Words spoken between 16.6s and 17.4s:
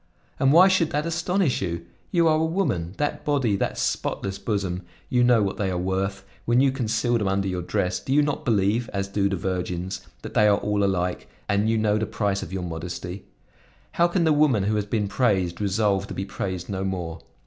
no more?